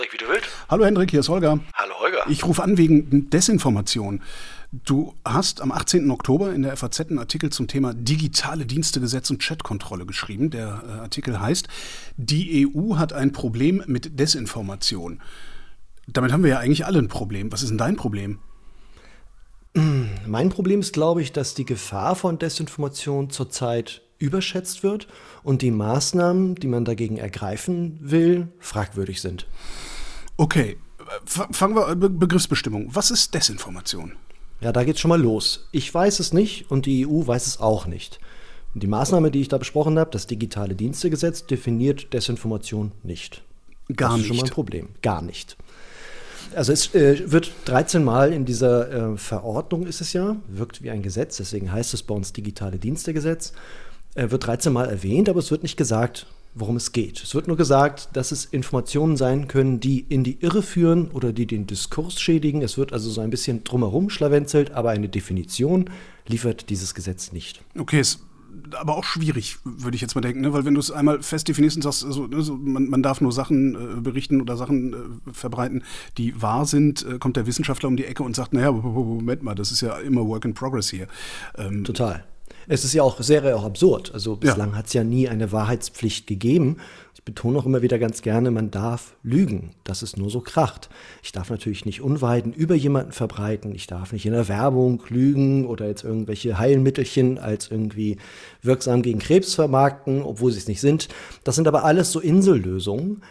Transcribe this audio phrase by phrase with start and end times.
[0.00, 0.48] Hendrik Wiedewild.
[0.70, 1.60] Hallo Hendrik, hier ist Holger.
[1.74, 2.24] Hallo Holger.
[2.30, 4.22] Ich rufe an wegen Desinformation.
[4.72, 6.10] Du hast am 18.
[6.10, 10.48] Oktober in der FAZ einen Artikel zum Thema digitale Dienstegesetz und Chatkontrolle geschrieben.
[10.48, 11.68] Der äh, Artikel heißt,
[12.16, 15.20] die EU hat ein Problem mit Desinformation.
[16.06, 17.52] Damit haben wir ja eigentlich alle ein Problem.
[17.52, 18.38] Was ist denn dein Problem?
[20.26, 25.08] Mein Problem ist, glaube ich, dass die Gefahr von Desinformation zurzeit überschätzt wird
[25.42, 29.48] und die Maßnahmen, die man dagegen ergreifen will, fragwürdig sind.
[30.36, 30.76] Okay,
[31.26, 32.94] fangen wir Be Begriffsbestimmung.
[32.94, 34.12] Was ist Desinformation?
[34.60, 35.68] Ja, da geht's schon mal los.
[35.72, 38.20] Ich weiß es nicht und die EU weiß es auch nicht.
[38.74, 43.42] Und die Maßnahme, die ich da besprochen habe, das digitale Dienstegesetz, definiert Desinformation nicht.
[43.96, 44.28] Gar das ist nicht.
[44.28, 44.88] schon mal ein Problem.
[45.02, 45.56] Gar nicht.
[46.54, 50.90] Also es äh, wird 13 Mal in dieser äh, Verordnung ist es ja, wirkt wie
[50.90, 53.52] ein Gesetz, deswegen heißt es bei uns digitale Dienstegesetz
[54.14, 57.22] wird 13 Mal erwähnt, aber es wird nicht gesagt, worum es geht.
[57.22, 61.32] Es wird nur gesagt, dass es Informationen sein können, die in die Irre führen oder
[61.32, 62.62] die den Diskurs schädigen.
[62.62, 65.90] Es wird also so ein bisschen drumherum schlawenzelt, aber eine Definition
[66.26, 67.62] liefert dieses Gesetz nicht.
[67.78, 68.20] Okay, ist
[68.76, 70.52] aber auch schwierig, würde ich jetzt mal denken, ne?
[70.52, 73.32] weil wenn du es einmal fest definierst und sagst, also, also man, man, darf nur
[73.32, 75.84] Sachen äh, berichten oder Sachen äh, verbreiten,
[76.18, 79.54] die wahr sind, äh, kommt der Wissenschaftler um die Ecke und sagt, naja, Moment mal,
[79.54, 81.06] das ist ja immer Work in Progress hier.
[81.56, 82.24] Ähm, Total.
[82.72, 84.14] Es ist ja auch sehr auch absurd.
[84.14, 84.76] Also bislang ja.
[84.76, 86.76] hat es ja nie eine Wahrheitspflicht gegeben.
[87.16, 90.88] Ich betone auch immer wieder ganz gerne, man darf lügen, dass es nur so kracht.
[91.20, 93.74] Ich darf natürlich nicht Unweiden über jemanden verbreiten.
[93.74, 98.18] Ich darf nicht in der Werbung lügen oder jetzt irgendwelche Heilmittelchen als irgendwie
[98.62, 101.08] wirksam gegen Krebs vermarkten, obwohl sie es nicht sind.
[101.42, 103.22] Das sind aber alles so Insellösungen,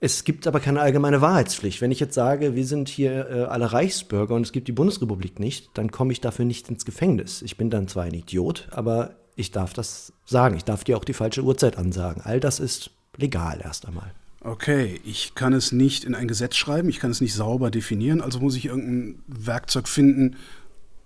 [0.00, 1.80] es gibt aber keine allgemeine Wahrheitspflicht.
[1.80, 5.40] Wenn ich jetzt sage, wir sind hier äh, alle Reichsbürger und es gibt die Bundesrepublik
[5.40, 7.42] nicht, dann komme ich dafür nicht ins Gefängnis.
[7.42, 10.56] Ich bin dann zwar ein Idiot, aber ich darf das sagen.
[10.56, 12.22] Ich darf dir auch die falsche Uhrzeit ansagen.
[12.22, 14.12] All das ist legal erst einmal.
[14.40, 18.20] Okay, ich kann es nicht in ein Gesetz schreiben, ich kann es nicht sauber definieren,
[18.20, 20.36] also muss ich irgendein Werkzeug finden,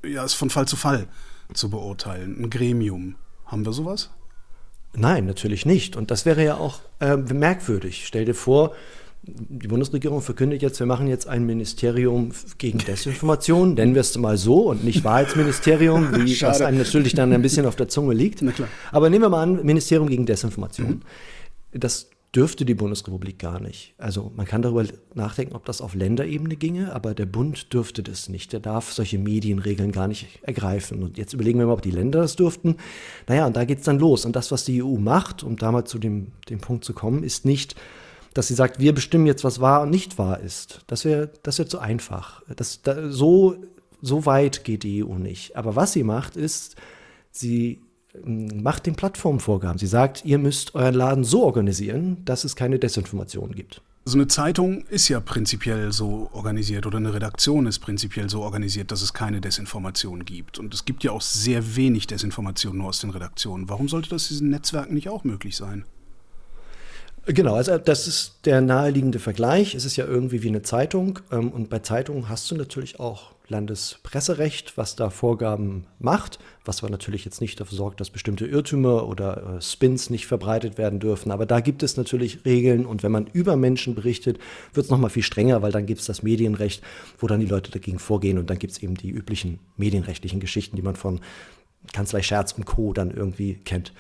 [0.04, 1.08] ja, es von Fall zu Fall
[1.54, 2.36] zu beurteilen.
[2.42, 3.14] Ein Gremium.
[3.46, 4.10] Haben wir sowas?
[4.94, 5.96] Nein, natürlich nicht.
[5.96, 8.06] Und das wäre ja auch äh, merkwürdig.
[8.06, 8.74] Stell dir vor,
[9.22, 14.36] die Bundesregierung verkündet jetzt, wir machen jetzt ein Ministerium gegen Desinformation, nennen wir es mal
[14.36, 18.42] so und nicht Wahrheitsministerium, wie was einem natürlich dann ein bisschen auf der Zunge liegt.
[18.90, 21.02] Aber nehmen wir mal an, Ministerium gegen Desinformation.
[21.72, 21.80] Mhm.
[21.80, 23.94] Das dürfte die Bundesrepublik gar nicht.
[23.98, 24.84] Also man kann darüber
[25.14, 28.54] nachdenken, ob das auf Länderebene ginge, aber der Bund dürfte das nicht.
[28.54, 31.02] Der darf solche Medienregeln gar nicht ergreifen.
[31.02, 32.76] Und jetzt überlegen wir mal, ob die Länder das dürften.
[33.26, 34.24] Naja, und da geht es dann los.
[34.24, 37.22] Und das, was die EU macht, um da mal zu dem, dem Punkt zu kommen,
[37.22, 37.76] ist nicht,
[38.32, 40.80] dass sie sagt, wir bestimmen jetzt, was wahr und nicht wahr ist.
[40.86, 42.42] Das wäre das wär zu einfach.
[42.56, 43.56] Das, da, so,
[44.00, 45.54] so weit geht die EU nicht.
[45.56, 46.76] Aber was sie macht, ist,
[47.30, 47.82] sie
[48.24, 49.78] macht den Plattformvorgaben.
[49.78, 53.80] Sie sagt, ihr müsst euren Laden so organisieren, dass es keine Desinformation gibt.
[54.04, 58.90] So eine Zeitung ist ja prinzipiell so organisiert oder eine Redaktion ist prinzipiell so organisiert,
[58.90, 60.58] dass es keine Desinformation gibt.
[60.58, 63.68] Und es gibt ja auch sehr wenig Desinformation nur aus den Redaktionen.
[63.68, 65.84] Warum sollte das diesen Netzwerken nicht auch möglich sein?
[67.26, 69.76] Genau, also das ist der naheliegende Vergleich.
[69.76, 71.20] Es ist ja irgendwie wie eine Zeitung.
[71.30, 76.90] Ähm, und bei Zeitungen hast du natürlich auch Landespresserecht, was da Vorgaben macht, was aber
[76.90, 81.30] natürlich jetzt nicht dafür sorgt, dass bestimmte Irrtümer oder äh, Spins nicht verbreitet werden dürfen.
[81.30, 84.38] Aber da gibt es natürlich Regeln und wenn man über Menschen berichtet,
[84.72, 86.82] wird es nochmal viel strenger, weil dann gibt es das Medienrecht,
[87.18, 90.76] wo dann die Leute dagegen vorgehen und dann gibt es eben die üblichen medienrechtlichen Geschichten,
[90.76, 91.20] die man von
[91.92, 92.92] Kanzlei Scherz und Co.
[92.92, 93.92] dann irgendwie kennt.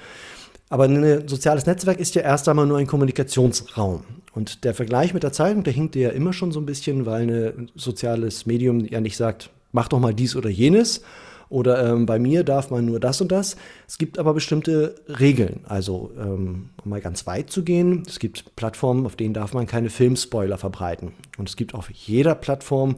[0.68, 4.04] Aber ein soziales Netzwerk ist ja erst einmal nur ein Kommunikationsraum.
[4.32, 7.54] Und der Vergleich mit der Zeitung, der hinkt ja immer schon so ein bisschen, weil
[7.56, 11.02] ein soziales Medium ja nicht sagt, mach doch mal dies oder jenes.
[11.50, 13.56] Oder ähm, bei mir darf man nur das und das.
[13.86, 15.60] Es gibt aber bestimmte Regeln.
[15.64, 19.66] Also, ähm, um mal ganz weit zu gehen, es gibt Plattformen, auf denen darf man
[19.66, 21.12] keine Filmspoiler verbreiten.
[21.36, 22.96] Und es gibt auf jeder Plattform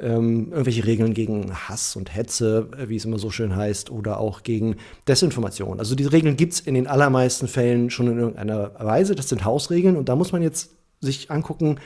[0.00, 4.18] ähm, irgendwelche Regeln gegen Hass und Hetze, äh, wie es immer so schön heißt, oder
[4.18, 5.78] auch gegen Desinformation.
[5.78, 9.14] Also diese Regeln gibt es in den allermeisten Fällen schon in irgendeiner Weise.
[9.14, 10.70] Das sind Hausregeln und da muss man jetzt
[11.00, 11.78] sich angucken,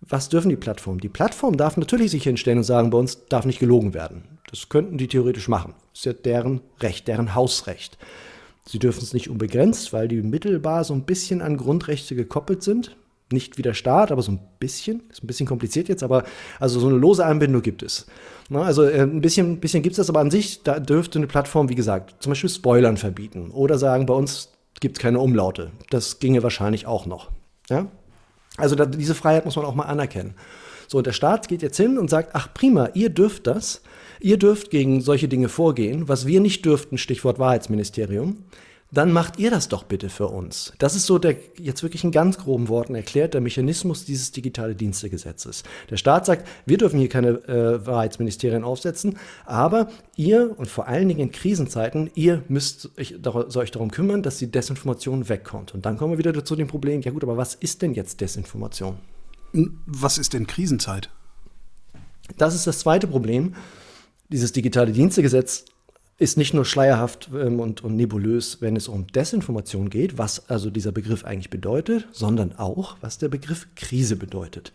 [0.00, 1.00] was dürfen die Plattformen?
[1.00, 4.22] Die Plattform darf natürlich sich hinstellen und sagen, bei uns darf nicht gelogen werden.
[4.50, 5.74] Das könnten die theoretisch machen.
[5.92, 7.98] Das ist ja deren Recht, deren Hausrecht.
[8.64, 12.96] Sie dürfen es nicht unbegrenzt, weil die mittelbar so ein bisschen an Grundrechte gekoppelt sind
[13.32, 15.02] nicht wie der Staat, aber so ein bisschen.
[15.10, 16.24] Ist ein bisschen kompliziert jetzt, aber
[16.58, 18.06] also so eine lose Anbindung gibt es.
[18.48, 21.26] Na, also äh, ein bisschen, bisschen gibt es das, aber an sich, da dürfte eine
[21.26, 25.70] Plattform, wie gesagt, zum Beispiel Spoilern verbieten oder sagen, bei uns gibt es keine Umlaute.
[25.90, 27.30] Das ginge wahrscheinlich auch noch.
[27.68, 27.88] Ja?
[28.56, 30.34] Also da, diese Freiheit muss man auch mal anerkennen.
[30.86, 33.82] So, und der Staat geht jetzt hin und sagt, ach prima, ihr dürft das,
[34.20, 38.44] ihr dürft gegen solche Dinge vorgehen, was wir nicht dürften, Stichwort Wahrheitsministerium.
[38.90, 40.72] Dann macht ihr das doch bitte für uns.
[40.78, 44.74] Das ist so der, jetzt wirklich in ganz groben Worten erklärt, der Mechanismus dieses digitale
[44.74, 45.62] Dienstegesetzes.
[45.90, 51.08] Der Staat sagt, wir dürfen hier keine äh, Wahrheitsministerien aufsetzen, aber ihr und vor allen
[51.08, 55.74] Dingen in Krisenzeiten, ihr müsst euch, euch darum kümmern, dass die Desinformation wegkommt.
[55.74, 58.22] Und dann kommen wir wieder zu dem Problem, ja gut, aber was ist denn jetzt
[58.22, 58.96] Desinformation?
[59.86, 61.10] Was ist denn Krisenzeit?
[62.38, 63.54] Das ist das zweite Problem.
[64.30, 65.64] Dieses digitale Dienstegesetz
[66.18, 70.68] ist nicht nur schleierhaft ähm, und, und, nebulös, wenn es um Desinformation geht, was also
[70.68, 74.72] dieser Begriff eigentlich bedeutet, sondern auch, was der Begriff Krise bedeutet.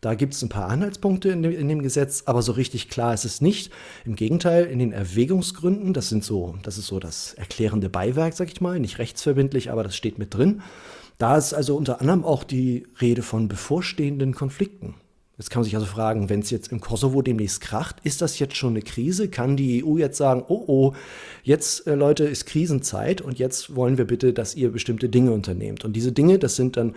[0.00, 3.14] Da gibt es ein paar Anhaltspunkte in dem, in dem, Gesetz, aber so richtig klar
[3.14, 3.70] ist es nicht.
[4.04, 8.50] Im Gegenteil, in den Erwägungsgründen, das sind so, das ist so das erklärende Beiwerk, sag
[8.50, 10.62] ich mal, nicht rechtsverbindlich, aber das steht mit drin.
[11.18, 14.96] Da ist also unter anderem auch die Rede von bevorstehenden Konflikten.
[15.38, 18.38] Jetzt kann man sich also fragen, wenn es jetzt im Kosovo demnächst kracht, ist das
[18.38, 19.28] jetzt schon eine Krise?
[19.28, 20.94] Kann die EU jetzt sagen, oh oh,
[21.42, 25.84] jetzt äh, Leute ist Krisenzeit und jetzt wollen wir bitte, dass ihr bestimmte Dinge unternehmt.
[25.84, 26.94] Und diese Dinge, das sind dann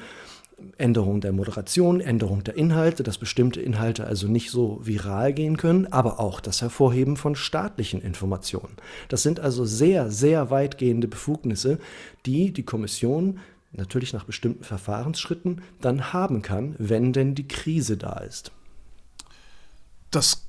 [0.77, 5.87] Änderung der Moderation, Änderung der Inhalte, dass bestimmte Inhalte also nicht so viral gehen können,
[5.87, 8.75] aber auch das Hervorheben von staatlichen Informationen.
[9.09, 11.79] Das sind also sehr, sehr weitgehende Befugnisse,
[12.25, 13.39] die die Kommission
[13.77, 18.51] natürlich nach bestimmten Verfahrensschritten dann haben kann, wenn denn die Krise da ist.
[20.11, 20.45] Das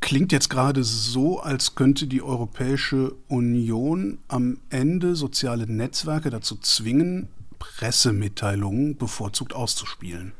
[0.00, 7.28] klingt jetzt gerade so, als könnte die Europäische Union am Ende soziale Netzwerke dazu zwingen,
[7.58, 10.32] Pressemitteilungen bevorzugt auszuspielen.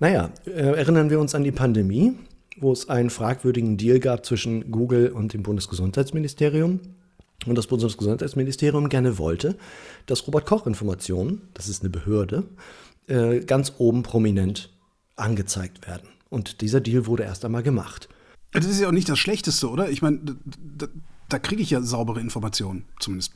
[0.00, 2.14] Naja, äh, erinnern wir uns an die Pandemie,
[2.56, 6.80] wo es einen fragwürdigen Deal gab zwischen Google und dem Bundesgesundheitsministerium
[7.46, 9.56] und das Bundesgesundheitsministerium gerne wollte,
[10.06, 12.44] dass Robert Koch Informationen, das ist eine Behörde,
[13.06, 14.70] äh, ganz oben prominent
[15.16, 16.08] angezeigt werden.
[16.28, 18.08] Und dieser Deal wurde erst einmal gemacht.
[18.52, 19.90] Das ist ja auch nicht das Schlechteste, oder?
[19.90, 20.20] Ich meine,
[20.76, 20.86] da,
[21.28, 23.32] da kriege ich ja saubere Informationen, zumindest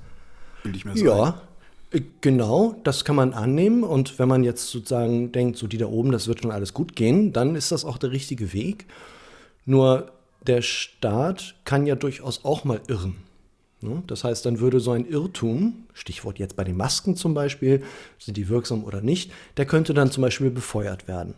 [0.62, 1.40] bilde ich mir das Ja,
[1.92, 2.00] ein.
[2.00, 3.84] Äh, genau, das kann man annehmen.
[3.84, 6.96] Und wenn man jetzt sozusagen denkt, so die da oben, das wird schon alles gut
[6.96, 8.86] gehen, dann ist das auch der richtige Weg.
[9.64, 10.12] Nur
[10.46, 13.16] der Staat kann ja durchaus auch mal irren.
[13.84, 14.02] Ne?
[14.06, 17.82] Das heißt, dann würde so ein Irrtum, Stichwort jetzt bei den Masken zum Beispiel,
[18.18, 21.34] sind die wirksam oder nicht, der könnte dann zum Beispiel befeuert werden.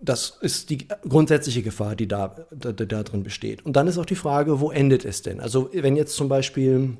[0.00, 3.66] Das ist die grundsätzliche Gefahr, die da, da, da drin besteht.
[3.66, 5.40] Und dann ist auch die Frage, wo endet es denn?
[5.40, 6.96] Also wenn jetzt zum Beispiel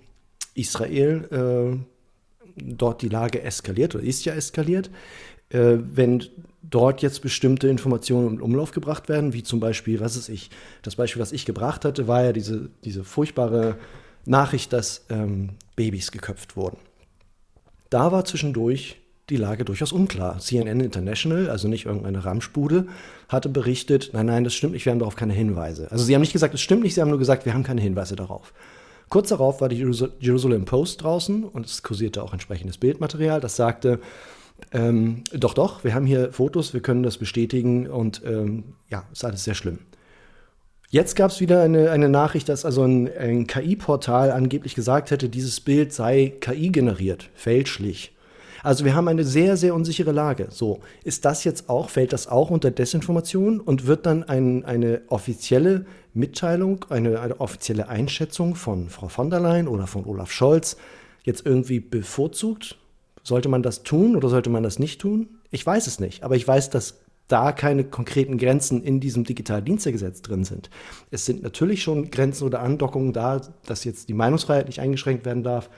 [0.55, 4.91] Israel äh, dort die Lage eskaliert oder ist ja eskaliert,
[5.49, 6.25] äh, wenn
[6.63, 10.51] dort jetzt bestimmte Informationen in Umlauf gebracht werden, wie zum Beispiel, was ist ich,
[10.83, 13.77] das Beispiel, was ich gebracht hatte, war ja diese, diese furchtbare
[14.25, 16.79] Nachricht, dass ähm, Babys geköpft wurden.
[17.89, 19.01] Da war zwischendurch
[19.31, 20.39] die Lage durchaus unklar.
[20.39, 22.87] CNN International, also nicht irgendeine Ramschbude,
[23.29, 25.91] hatte berichtet, nein, nein, das stimmt nicht, wir haben darauf keine Hinweise.
[25.91, 27.81] Also sie haben nicht gesagt, es stimmt nicht, sie haben nur gesagt, wir haben keine
[27.81, 28.53] Hinweise darauf.
[29.09, 29.85] Kurz darauf war die
[30.21, 34.01] Jerusalem Post draußen und es kursierte auch entsprechendes Bildmaterial, das sagte,
[34.73, 39.25] ähm, doch, doch, wir haben hier Fotos, wir können das bestätigen und ähm, ja, ist
[39.25, 39.79] alles sehr schlimm.
[40.93, 45.29] Jetzt gab es wieder eine, eine Nachricht, dass also ein, ein KI-Portal angeblich gesagt hätte,
[45.29, 48.13] dieses Bild sei KI generiert, fälschlich.
[48.65, 50.49] Also wir haben eine sehr, sehr unsichere Lage.
[50.51, 55.03] So, ist das jetzt auch, fällt das auch unter Desinformation und wird dann ein, eine
[55.07, 60.77] offizielle Mitteilung, eine, eine offizielle Einschätzung von Frau von der Leyen oder von Olaf Scholz
[61.23, 62.79] jetzt irgendwie bevorzugt?
[63.23, 65.29] Sollte man das tun oder sollte man das nicht tun?
[65.53, 67.00] Ich weiß es nicht, aber ich weiß, dass
[67.31, 70.71] da keine konkreten Grenzen in diesem Digitaldienstegesetz drin sind.
[71.11, 75.43] Es sind natürlich schon Grenzen oder Andockungen da, dass jetzt die Meinungsfreiheit nicht eingeschränkt werden
[75.43, 75.71] darf.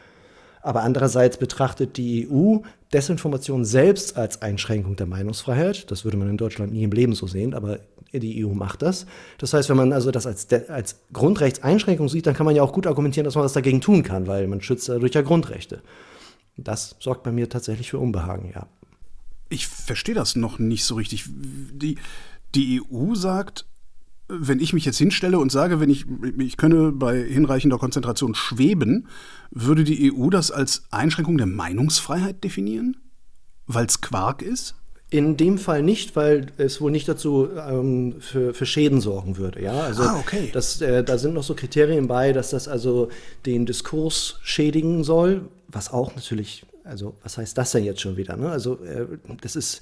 [0.62, 2.59] Aber andererseits betrachtet die EU
[2.92, 5.90] Desinformation selbst als Einschränkung der Meinungsfreiheit.
[5.90, 7.80] Das würde man in Deutschland nie im Leben so sehen, aber
[8.12, 9.06] die EU macht das.
[9.38, 12.73] Das heißt, wenn man also das als, als Grundrechtseinschränkung sieht, dann kann man ja auch
[12.73, 15.82] gut argumentieren, dass man was dagegen tun kann, weil man schützt dadurch ja Grundrechte.
[16.56, 18.66] Das sorgt bei mir tatsächlich für Unbehagen, ja
[19.52, 21.25] ich verstehe das noch nicht so richtig.
[21.28, 21.99] Die,
[22.54, 23.66] die EU sagt,
[24.28, 26.06] wenn ich mich jetzt hinstelle und sage, wenn ich,
[26.38, 29.09] ich könne bei hinreichender Konzentration schweben,
[29.50, 32.97] würde die EU das als Einschränkung der Meinungsfreiheit definieren?
[33.66, 34.75] Weil es Quark ist?
[35.11, 39.62] In dem Fall nicht, weil es wohl nicht dazu ähm, für, für, Schäden sorgen würde.
[39.62, 40.49] Ja, also ah, okay.
[40.54, 43.11] das, äh, da sind noch so Kriterien bei, dass das also
[43.44, 48.36] den Diskurs schädigen soll, was auch natürlich also was heißt das denn jetzt schon wieder?
[48.36, 48.50] Ne?
[48.50, 49.06] Also äh,
[49.40, 49.80] das ist,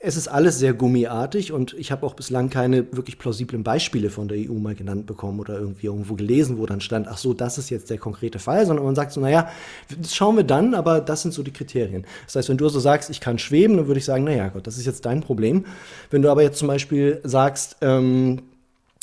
[0.00, 4.26] es ist alles sehr gummiartig und ich habe auch bislang keine wirklich plausiblen Beispiele von
[4.26, 7.58] der EU mal genannt bekommen oder irgendwie irgendwo gelesen, wo dann stand, ach so, das
[7.58, 9.48] ist jetzt der konkrete Fall, sondern man sagt so, naja,
[9.96, 12.04] das schauen wir dann, aber das sind so die Kriterien.
[12.26, 14.66] Das heißt, wenn du so sagst, ich kann schweben, dann würde ich sagen, naja Gott,
[14.66, 15.66] das ist jetzt dein Problem.
[16.10, 18.42] Wenn du aber jetzt zum Beispiel sagst, ähm,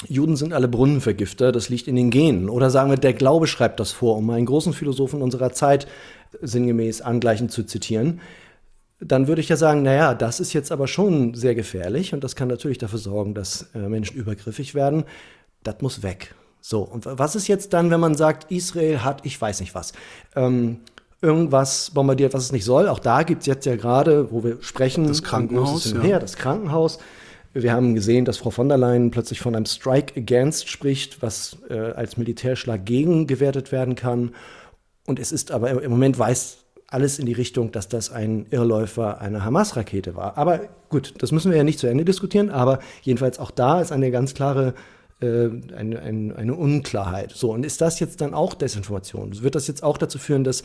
[0.08, 2.50] Juden sind alle Brunnenvergifter, das liegt in den Genen.
[2.50, 5.88] Oder sagen wir, der Glaube schreibt das vor, um einen großen Philosophen unserer Zeit
[6.42, 8.22] sinngemäß angleichend zu zitieren.
[9.02, 12.36] Dann würde ich ja sagen, naja, das ist jetzt aber schon sehr gefährlich und das
[12.36, 15.06] kann natürlich dafür sorgen, dass äh, Menschen übergriffig werden.
[15.64, 16.36] Das muss weg.
[16.62, 19.94] So, und was ist jetzt dann, wenn man sagt, Israel hat, ich weiß nicht was,
[20.36, 20.80] ähm,
[21.22, 22.88] irgendwas bombardiert, was es nicht soll?
[22.88, 26.02] Auch da gibt es jetzt ja gerade, wo wir sprechen, das Krankenhaus, ja.
[26.02, 27.00] her, das Krankenhaus.
[27.54, 31.58] Wir haben gesehen, dass Frau von der Leyen plötzlich von einem Strike Against spricht, was
[31.70, 34.32] äh, als Militärschlag gegen gewertet werden kann.
[35.10, 39.20] Und es ist aber im Moment weist alles in die Richtung, dass das ein Irrläufer
[39.20, 40.38] einer Hamas-Rakete war.
[40.38, 42.51] Aber gut, das müssen wir ja nicht zu Ende diskutieren.
[42.51, 44.75] Aber jedenfalls auch da ist eine ganz klare
[45.20, 47.32] äh, eine, eine, eine, Unklarheit.
[47.32, 49.42] So, und ist das jetzt dann auch Desinformation?
[49.42, 50.62] Wird das jetzt auch dazu führen, dass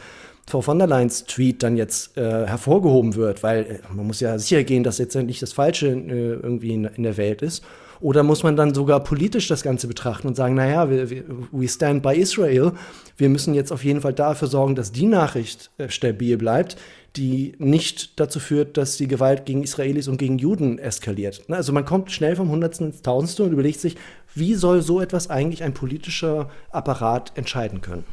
[0.46, 3.42] Frau von der Leyen's Tweet dann jetzt äh, hervorgehoben wird?
[3.42, 6.84] Weil äh, man muss ja sicher gehen, dass jetzt nicht das Falsche äh, irgendwie in,
[6.84, 7.64] in, der Welt ist.
[8.00, 11.68] Oder muss man dann sogar politisch das Ganze betrachten und sagen, naja, wir, wir, we
[11.68, 12.72] stand by Israel.
[13.16, 16.76] Wir müssen jetzt auf jeden Fall dafür sorgen, dass die Nachricht äh, stabil bleibt,
[17.16, 21.42] die nicht dazu führt, dass die Gewalt gegen Israelis und gegen Juden eskaliert.
[21.48, 23.96] Also man kommt schnell vom Hundertsten ins Tausendste und überlegt sich,
[24.34, 28.04] wie soll so etwas eigentlich ein politischer Apparat entscheiden können?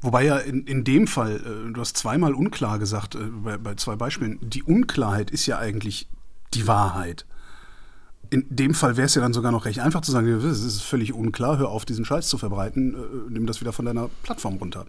[0.00, 3.74] Wobei ja in, in dem Fall, äh, du hast zweimal unklar gesagt, äh, bei, bei
[3.74, 6.08] zwei Beispielen, die Unklarheit ist ja eigentlich
[6.54, 7.26] die Wahrheit.
[8.30, 10.82] In dem Fall wäre es ja dann sogar noch recht einfach zu sagen, es ist
[10.82, 14.56] völlig unklar, hör auf, diesen Scheiß zu verbreiten, äh, nimm das wieder von deiner Plattform
[14.56, 14.86] runter.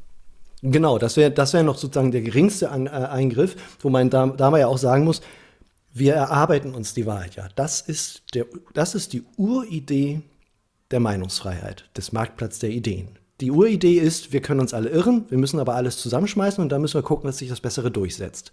[0.63, 4.27] Genau, das wäre das wär noch sozusagen der geringste An, äh, Eingriff, wo man da,
[4.27, 5.21] da man ja auch sagen muss,
[5.93, 7.47] wir erarbeiten uns die Wahrheit ja.
[7.55, 10.21] Das ist, der, das ist die Uridee
[10.91, 13.19] der Meinungsfreiheit, des Marktplatz der Ideen.
[13.39, 16.81] Die Uridee ist, wir können uns alle irren, wir müssen aber alles zusammenschmeißen und dann
[16.81, 18.51] müssen wir gucken, dass sich das Bessere durchsetzt.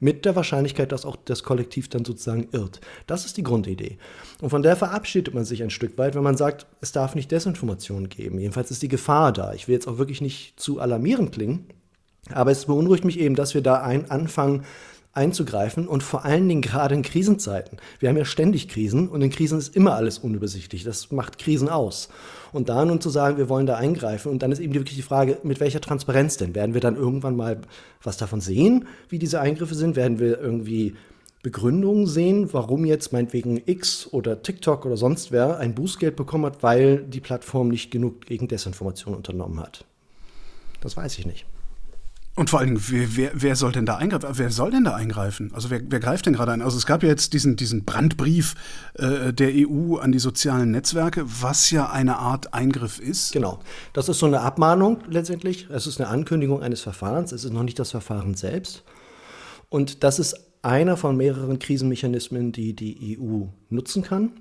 [0.00, 2.80] Mit der Wahrscheinlichkeit, dass auch das Kollektiv dann sozusagen irrt.
[3.06, 3.98] Das ist die Grundidee.
[4.40, 7.30] Und von der verabschiedet man sich ein Stück weit, wenn man sagt, es darf nicht
[7.30, 8.38] Desinformation geben.
[8.38, 9.52] Jedenfalls ist die Gefahr da.
[9.54, 11.66] Ich will jetzt auch wirklich nicht zu alarmierend klingen,
[12.30, 14.64] aber es beunruhigt mich eben, dass wir da ein anfangen,
[15.14, 17.78] einzugreifen und vor allen Dingen gerade in Krisenzeiten.
[18.00, 20.82] Wir haben ja ständig Krisen und in Krisen ist immer alles unübersichtlich.
[20.84, 22.08] Das macht Krisen aus.
[22.54, 25.02] Und da nun zu sagen, wir wollen da eingreifen und dann ist eben wirklich die
[25.02, 26.54] Frage, mit welcher Transparenz denn?
[26.54, 27.60] Werden wir dann irgendwann mal
[28.00, 29.96] was davon sehen, wie diese Eingriffe sind?
[29.96, 30.94] Werden wir irgendwie
[31.42, 36.62] Begründungen sehen, warum jetzt meinetwegen X oder TikTok oder sonst wer ein Bußgeld bekommen hat,
[36.62, 39.84] weil die Plattform nicht genug gegen Desinformation unternommen hat?
[40.80, 41.46] Das weiß ich nicht.
[42.36, 44.28] Und vor allen Dingen, wer, wer, wer, soll denn da eingreifen?
[44.32, 45.52] Wer soll denn da eingreifen?
[45.54, 46.62] Also wer, wer greift denn gerade ein?
[46.62, 48.56] Also es gab ja jetzt diesen, diesen Brandbrief
[48.94, 53.32] äh, der EU an die sozialen Netzwerke, was ja eine Art Eingriff ist.
[53.32, 53.60] Genau.
[53.92, 55.68] Das ist so eine Abmahnung letztendlich.
[55.70, 57.30] Es ist eine Ankündigung eines Verfahrens.
[57.30, 58.82] Es ist noch nicht das Verfahren selbst.
[59.68, 64.32] Und das ist einer von mehreren Krisenmechanismen, die die EU nutzen kann.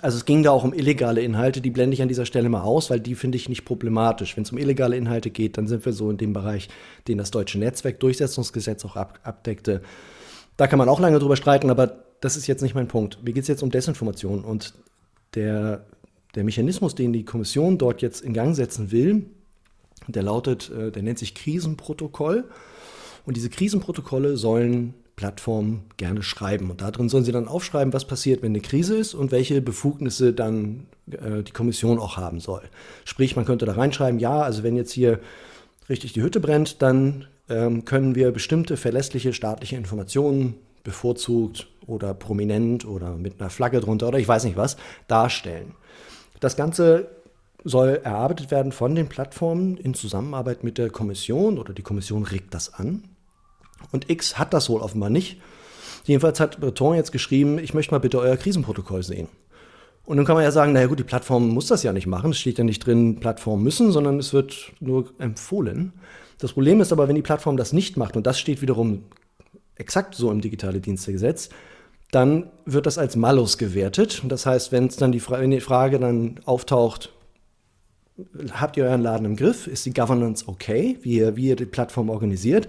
[0.00, 2.62] Also es ging da auch um illegale Inhalte, die blende ich an dieser Stelle mal
[2.62, 4.36] aus, weil die finde ich nicht problematisch.
[4.36, 6.68] Wenn es um illegale Inhalte geht, dann sind wir so in dem Bereich,
[7.06, 9.82] den das deutsche Netzwerkdurchsetzungsgesetz auch ab abdeckte.
[10.56, 13.22] Da kann man auch lange drüber streiten, aber das ist jetzt nicht mein Punkt.
[13.22, 14.74] Mir geht es jetzt um Desinformation und
[15.34, 15.86] der,
[16.34, 19.26] der Mechanismus, den die Kommission dort jetzt in Gang setzen will,
[20.06, 22.44] der lautet, äh, der nennt sich Krisenprotokoll.
[23.26, 26.70] Und diese Krisenprotokolle sollen Plattformen gerne schreiben.
[26.70, 30.32] Und darin sollen sie dann aufschreiben, was passiert, wenn eine Krise ist und welche Befugnisse
[30.32, 32.62] dann äh, die Kommission auch haben soll.
[33.04, 35.20] Sprich, man könnte da reinschreiben, ja, also wenn jetzt hier
[35.90, 42.86] richtig die Hütte brennt, dann ähm, können wir bestimmte verlässliche staatliche Informationen bevorzugt oder prominent
[42.86, 45.74] oder mit einer Flagge drunter oder ich weiß nicht was darstellen.
[46.40, 47.10] Das Ganze
[47.62, 52.54] soll erarbeitet werden von den Plattformen in Zusammenarbeit mit der Kommission oder die Kommission regt
[52.54, 53.02] das an.
[53.92, 55.40] Und X hat das wohl offenbar nicht.
[56.04, 59.28] Jedenfalls hat Breton jetzt geschrieben, ich möchte mal bitte euer Krisenprotokoll sehen.
[60.04, 62.30] Und dann kann man ja sagen, naja gut, die Plattform muss das ja nicht machen.
[62.30, 65.92] Es steht ja nicht drin, Plattformen müssen, sondern es wird nur empfohlen.
[66.38, 69.04] Das Problem ist aber, wenn die Plattform das nicht macht, und das steht wiederum
[69.76, 71.50] exakt so im digitale Dienstegesetz,
[72.10, 74.22] dann wird das als Malus gewertet.
[74.26, 77.12] Das heißt, wenn es dann die, Fra die Frage dann auftaucht,
[78.52, 79.66] habt ihr euren Laden im Griff?
[79.66, 82.68] Ist die Governance okay, wie ihr, wie ihr die Plattform organisiert?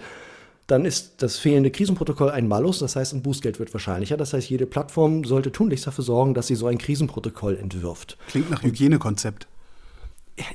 [0.72, 4.16] Dann ist das fehlende Krisenprotokoll ein Malus, das heißt, ein Bußgeld wird wahrscheinlicher.
[4.16, 8.18] Das heißt, jede Plattform sollte tunlichst dafür sorgen, dass sie so ein Krisenprotokoll entwirft.
[8.30, 9.48] Klingt nach Hygienekonzept.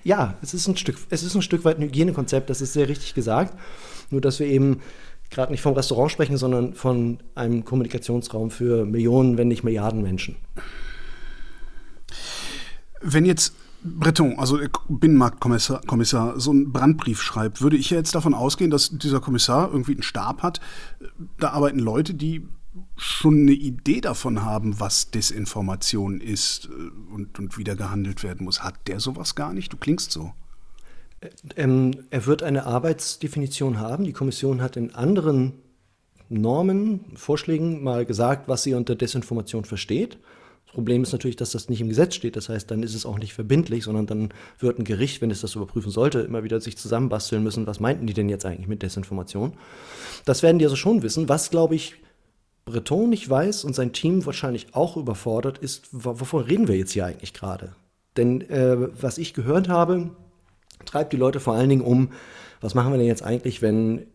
[0.05, 2.89] Ja, es ist ein Stück, es ist ein Stück weit ein Hygienekonzept, das ist sehr
[2.89, 3.59] richtig gesagt.
[4.11, 4.81] Nur, dass wir eben
[5.29, 10.37] gerade nicht vom Restaurant sprechen, sondern von einem Kommunikationsraum für Millionen, wenn nicht Milliarden Menschen.
[13.03, 13.53] Wenn jetzt
[13.87, 18.91] Breton, also Binnenmarktkommissar, Kommissar, so einen Brandbrief schreibt, würde ich ja jetzt davon ausgehen, dass
[18.91, 20.61] dieser Kommissar irgendwie einen Stab hat.
[21.39, 22.47] Da arbeiten Leute, die
[22.97, 28.45] schon eine Idee davon haben, was Desinformation ist äh, und, und wie da gehandelt werden
[28.45, 28.63] muss.
[28.63, 29.73] Hat der sowas gar nicht?
[29.73, 30.33] Du klingst so.
[31.57, 34.05] Ähm, er wird eine Arbeitsdefinition haben.
[34.05, 35.55] Die Kommission hat in anderen
[36.29, 40.19] Normen, Vorschlägen mal gesagt, was sie unter Desinformation versteht.
[40.77, 42.37] Problem ist natürlich, dass das nicht im Gesetz steht.
[42.37, 44.29] Das heißt, dann ist es auch nicht verbindlich, sondern dann
[44.59, 48.07] wird ein Gericht, wenn es das überprüfen sollte, immer wieder sich zusammenbasteln müssen, was meinten
[48.07, 49.55] die denn jetzt eigentlich mit Desinformation.
[50.27, 51.31] Das werden die also schon wissen.
[51.31, 51.95] Was, glaube ich,
[52.67, 57.07] Breton nicht weiß und sein Team wahrscheinlich auch überfordert ist, wovon reden wir jetzt hier
[57.07, 57.75] eigentlich gerade?
[58.19, 60.11] Denn äh, was ich gehört habe,
[60.85, 62.11] treibt die Leute vor allen Dingen um,
[62.61, 64.09] was machen wir denn jetzt eigentlich, wenn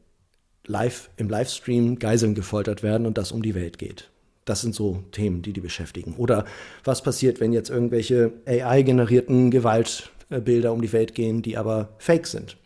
[0.68, 4.11] live im Livestream Geiseln gefoltert werden und das um die Welt geht?
[4.46, 6.16] Das sind so Themen, die die beschäftigen.
[6.18, 6.46] Oder
[6.84, 12.58] was passiert, wenn jetzt irgendwelche AI-generierten Gewaltbilder um die Welt gehen, die aber fake sind?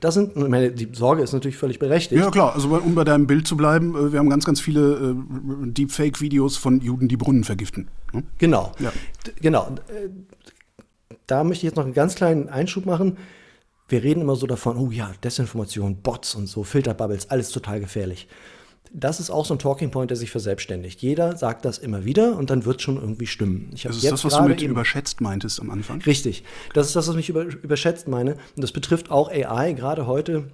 [0.00, 2.20] Das sind, meine, die Sorge ist natürlich völlig berechtigt.
[2.20, 2.54] Ja, klar.
[2.54, 6.56] Also, um bei deinem Bild zu bleiben, äh, wir haben ganz, ganz viele äh, Deepfake-Videos
[6.56, 7.88] von Juden, die Brunnen vergiften.
[8.12, 8.24] Hm?
[8.38, 8.72] Genau.
[8.78, 8.92] Ja.
[9.40, 9.68] Genau.
[9.88, 10.08] Äh,
[11.26, 13.16] da möchte ich jetzt noch einen ganz kleinen Einschub machen.
[13.88, 18.28] Wir reden immer so davon, oh ja, Desinformation, Bots und so, Filterbubbles, alles total gefährlich.
[18.92, 21.00] Das ist auch so ein Talking Point, der sich verselbstständigt.
[21.02, 23.70] Jeder sagt das immer wieder und dann wird es schon irgendwie stimmen.
[23.74, 26.00] Ich das ist das, was du mit überschätzt meintest am Anfang?
[26.02, 26.44] Richtig.
[26.74, 28.32] Das ist das, was ich über, überschätzt meine.
[28.34, 29.72] Und das betrifft auch AI.
[29.72, 30.48] Gerade heute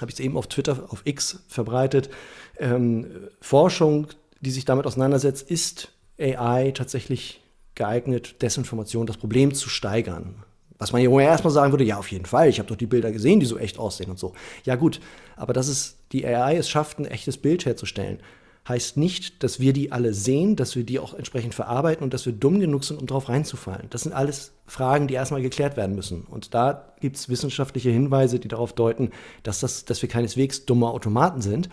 [0.00, 2.10] habe ich es eben auf Twitter, auf X verbreitet.
[2.58, 3.06] Ähm,
[3.40, 4.08] Forschung,
[4.40, 7.42] die sich damit auseinandersetzt, ist AI tatsächlich
[7.74, 10.42] geeignet, Desinformation, das Problem zu steigern.
[10.78, 13.10] Was man ja erstmal sagen würde, ja, auf jeden Fall, ich habe doch die Bilder
[13.10, 14.32] gesehen, die so echt aussehen und so.
[14.64, 15.00] Ja, gut,
[15.36, 18.20] aber dass es die AI es schafft, ein echtes Bild herzustellen,
[18.68, 22.26] heißt nicht, dass wir die alle sehen, dass wir die auch entsprechend verarbeiten und dass
[22.26, 23.86] wir dumm genug sind, um drauf reinzufallen.
[23.90, 26.22] Das sind alles Fragen, die erstmal geklärt werden müssen.
[26.22, 29.10] Und da gibt es wissenschaftliche Hinweise, die darauf deuten,
[29.42, 31.70] dass, das, dass wir keineswegs dumme Automaten sind.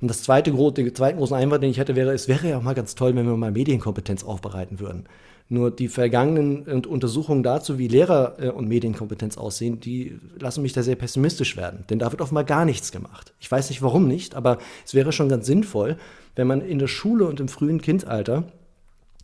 [0.00, 2.62] Und das zweite, den zweiten großen Einwand, den ich hätte, wäre, es wäre ja auch
[2.62, 5.06] mal ganz toll, wenn wir mal Medienkompetenz aufbereiten würden.
[5.50, 10.82] Nur die vergangenen Untersuchungen dazu, wie Lehrer- äh, und Medienkompetenz aussehen, die lassen mich da
[10.82, 11.84] sehr pessimistisch werden.
[11.88, 13.32] Denn da wird offenbar gar nichts gemacht.
[13.40, 15.96] Ich weiß nicht, warum nicht, aber es wäre schon ganz sinnvoll,
[16.36, 18.44] wenn man in der Schule und im frühen Kindalter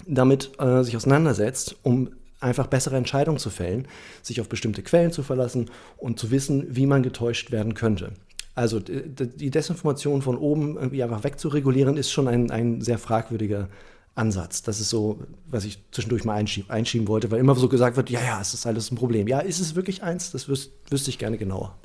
[0.07, 2.11] damit äh, sich auseinandersetzt, um
[2.41, 3.87] einfach bessere Entscheidungen zu fällen,
[4.23, 8.13] sich auf bestimmte Quellen zu verlassen und zu wissen, wie man getäuscht werden könnte.
[8.55, 13.69] Also die Desinformation von oben irgendwie einfach wegzuregulieren, ist schon ein, ein sehr fragwürdiger
[14.15, 14.63] Ansatz.
[14.63, 18.11] Das ist so, was ich zwischendurch mal einschieben, einschieben wollte, weil immer so gesagt wird,
[18.11, 19.27] ja, ja, es ist alles ein Problem.
[19.27, 20.31] Ja, ist es wirklich eins?
[20.31, 21.77] Das wüs wüsste ich gerne genauer.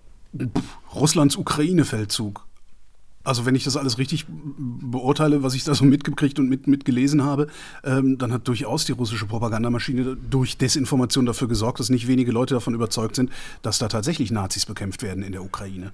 [0.93, 2.45] Russlands Ukraine-Feldzug.
[3.23, 7.23] Also wenn ich das alles richtig beurteile, was ich da so mitgekriegt und mit, mitgelesen
[7.23, 7.47] habe,
[7.83, 12.53] ähm, dann hat durchaus die russische Propagandamaschine durch Desinformation dafür gesorgt, dass nicht wenige Leute
[12.53, 15.91] davon überzeugt sind, dass da tatsächlich Nazis bekämpft werden in der Ukraine.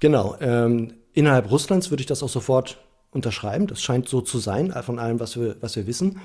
[0.00, 0.36] Genau.
[0.40, 2.78] Ähm, innerhalb Russlands würde ich das auch sofort
[3.14, 3.66] unterschreiben.
[3.66, 6.20] Das scheint so zu sein, von allem, was wir, was wir wissen.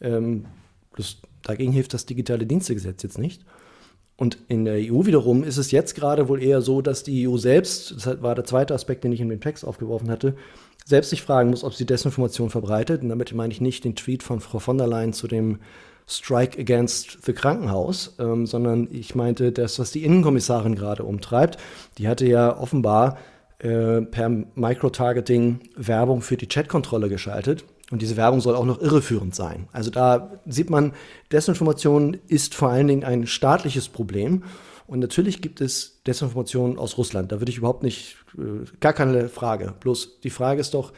[0.00, 0.46] Ähm,
[0.96, 3.44] das, dagegen hilft das digitale Dienstegesetz jetzt nicht.
[4.16, 7.36] Und in der EU wiederum ist es jetzt gerade wohl eher so, dass die EU
[7.36, 10.34] selbst, das war der zweite Aspekt, den ich in den Text aufgeworfen hatte,
[10.84, 13.02] selbst sich fragen muss, ob sie Desinformation verbreitet.
[13.02, 15.58] Und damit meine ich nicht den Tweet von Frau von der Leyen zu dem
[16.08, 21.58] Strike Against the Krankenhaus, ähm, sondern ich meinte das, was die Innenkommissarin gerade umtreibt.
[21.98, 23.18] Die hatte ja offenbar
[23.58, 27.64] äh, per Microtargeting Werbung für die Chatkontrolle geschaltet.
[27.90, 29.68] Und diese Werbung soll auch noch irreführend sein.
[29.72, 30.92] Also da sieht man,
[31.32, 34.44] Desinformation ist vor allen Dingen ein staatliches Problem.
[34.86, 37.32] Und natürlich gibt es Desinformation aus Russland.
[37.32, 39.74] Da würde ich überhaupt nicht, äh, gar keine Frage.
[39.80, 40.92] Bloß die Frage ist doch,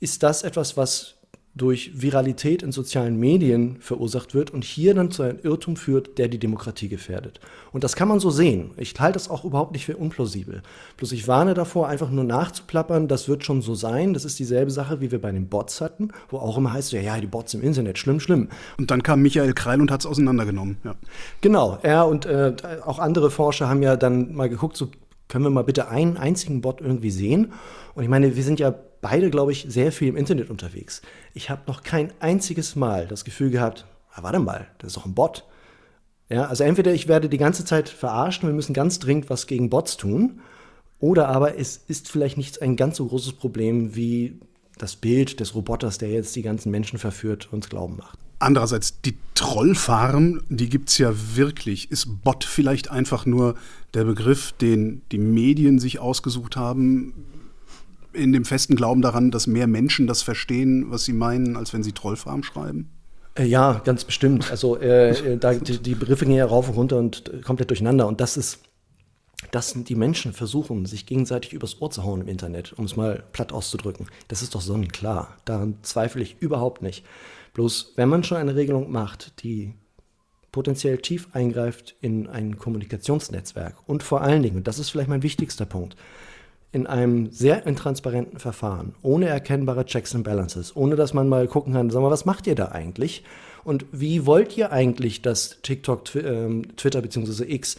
[0.00, 1.15] ist das etwas, was
[1.56, 6.28] durch Viralität in sozialen Medien verursacht wird und hier dann zu einem Irrtum führt, der
[6.28, 7.40] die Demokratie gefährdet.
[7.72, 8.72] Und das kann man so sehen.
[8.76, 10.62] Ich halte das auch überhaupt nicht für unplausibel.
[10.98, 14.12] Bloß ich warne davor, einfach nur nachzuplappern, das wird schon so sein.
[14.12, 17.00] Das ist dieselbe Sache, wie wir bei den Bots hatten, wo auch immer heißt, ja,
[17.00, 18.48] ja, die Bots im Internet, schlimm, schlimm.
[18.76, 20.76] Und dann kam Michael Kreil und hat es auseinandergenommen.
[20.84, 20.94] Ja.
[21.40, 24.88] Genau, er und äh, auch andere Forscher haben ja dann mal geguckt, so
[25.28, 27.52] können wir mal bitte einen einzigen Bot irgendwie sehen?
[27.94, 28.74] Und ich meine, wir sind ja
[29.08, 31.00] beide, glaube ich, sehr viel im Internet unterwegs.
[31.32, 35.06] Ich habe noch kein einziges Mal das Gefühl gehabt, ah, warte mal, das ist doch
[35.06, 35.44] ein Bot.
[36.28, 39.46] Ja, also entweder ich werde die ganze Zeit verarscht und wir müssen ganz dringend was
[39.46, 40.40] gegen Bots tun,
[40.98, 44.40] oder aber es ist vielleicht nicht ein ganz so großes Problem wie
[44.76, 48.18] das Bild des Roboters, der jetzt die ganzen Menschen verführt, uns glauben macht.
[48.40, 51.92] Andererseits, die Trollfarm, die gibt es ja wirklich.
[51.92, 53.54] Ist Bot vielleicht einfach nur
[53.94, 57.14] der Begriff, den die Medien sich ausgesucht haben,
[58.16, 61.82] in dem festen Glauben daran, dass mehr Menschen das verstehen, was sie meinen, als wenn
[61.82, 62.90] sie Trollfarm schreiben?
[63.34, 64.50] Äh, ja, ganz bestimmt.
[64.50, 68.06] Also äh, äh, da, die, die, Begriffe gehen ja rauf und runter und komplett durcheinander.
[68.06, 68.60] Und das ist
[69.50, 73.22] dass die Menschen versuchen, sich gegenseitig übers Ohr zu hauen im Internet, um es mal
[73.32, 74.06] platt auszudrücken.
[74.28, 75.36] Das ist doch sonnenklar.
[75.44, 77.04] Daran zweifle ich überhaupt nicht.
[77.52, 79.74] Bloß, wenn man schon eine Regelung macht, die
[80.52, 85.22] potenziell tief eingreift in ein Kommunikationsnetzwerk und vor allen Dingen, und das ist vielleicht mein
[85.22, 85.96] wichtigster Punkt,
[86.72, 91.72] in einem sehr intransparenten Verfahren, ohne erkennbare Checks and Balances, ohne dass man mal gucken
[91.72, 93.24] kann, sag mal, was macht ihr da eigentlich?
[93.64, 97.44] Und wie wollt ihr eigentlich, dass TikTok, Twitter bzw.
[97.52, 97.78] X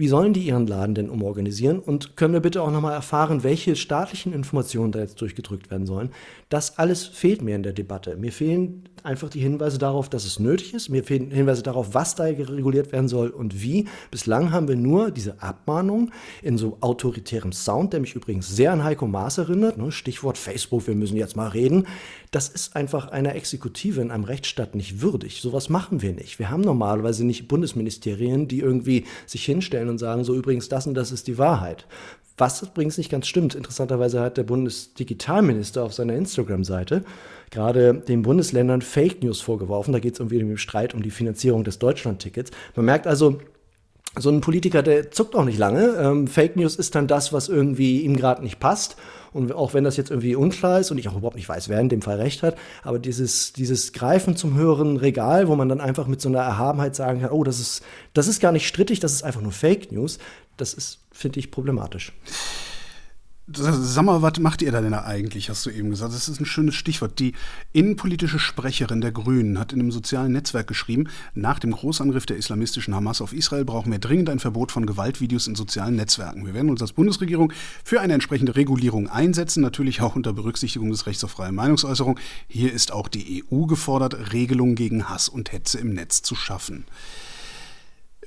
[0.00, 1.78] wie sollen die ihren Laden denn umorganisieren?
[1.78, 6.10] Und können wir bitte auch nochmal erfahren, welche staatlichen Informationen da jetzt durchgedrückt werden sollen?
[6.50, 8.16] Das alles fehlt mir in der Debatte.
[8.16, 10.88] Mir fehlen einfach die Hinweise darauf, dass es nötig ist.
[10.88, 13.86] Mir fehlen Hinweise darauf, was da reguliert werden soll und wie.
[14.10, 16.10] Bislang haben wir nur diese Abmahnung
[16.42, 19.78] in so autoritärem Sound, der mich übrigens sehr an Heiko Maas erinnert.
[19.78, 19.92] Ne?
[19.92, 21.86] Stichwort Facebook, wir müssen jetzt mal reden.
[22.32, 25.40] Das ist einfach einer Exekutive in einem Rechtsstaat nicht würdig.
[25.40, 26.40] Sowas machen wir nicht.
[26.40, 30.94] Wir haben normalerweise nicht Bundesministerien, die irgendwie sich hinstellen und sagen, so übrigens das und
[30.94, 31.86] das ist die Wahrheit.
[32.36, 33.54] Was übrigens nicht ganz stimmt.
[33.54, 37.04] Interessanterweise hat der Bundesdigitalminister auf seiner Instagram-Seite
[37.50, 39.92] gerade den Bundesländern Fake News vorgeworfen.
[39.92, 42.50] Da geht es irgendwie um den Streit um die Finanzierung des Deutschland-Tickets.
[42.76, 43.38] Man merkt also,
[44.18, 45.94] so ein Politiker, der zuckt auch nicht lange.
[45.96, 48.96] Ähm, Fake News ist dann das, was irgendwie ihm gerade nicht passt.
[49.32, 51.78] Und auch wenn das jetzt irgendwie unklar ist und ich auch überhaupt nicht weiß, wer
[51.78, 55.80] in dem Fall recht hat, aber dieses, dieses Greifen zum höheren Regal, wo man dann
[55.80, 58.98] einfach mit so einer Erhabenheit sagen kann, oh, das ist, das ist gar nicht strittig,
[58.98, 60.18] das ist einfach nur Fake News,
[60.60, 62.12] das ist, finde ich, problematisch.
[63.52, 66.14] Sag mal, was macht ihr da denn eigentlich, hast du eben gesagt.
[66.14, 67.18] Das ist ein schönes Stichwort.
[67.18, 67.32] Die
[67.72, 72.94] innenpolitische Sprecherin der Grünen hat in einem sozialen Netzwerk geschrieben, nach dem Großangriff der islamistischen
[72.94, 76.46] Hamas auf Israel brauchen wir dringend ein Verbot von Gewaltvideos in sozialen Netzwerken.
[76.46, 81.06] Wir werden uns als Bundesregierung für eine entsprechende Regulierung einsetzen, natürlich auch unter Berücksichtigung des
[81.06, 82.20] Rechts auf freie Meinungsäußerung.
[82.46, 86.84] Hier ist auch die EU gefordert, Regelungen gegen Hass und Hetze im Netz zu schaffen.